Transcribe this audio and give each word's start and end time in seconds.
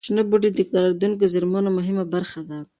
شنه 0.05 0.21
بوټي 0.29 0.49
د 0.51 0.55
تکرارېدونکو 0.59 1.23
زېرمونو 1.33 1.69
مهمه 1.77 2.03
برخه 2.13 2.41
ده. 2.49 2.59